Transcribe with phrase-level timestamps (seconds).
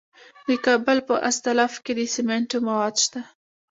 [0.47, 3.21] د کابل په استالف کې د سمنټو مواد شته.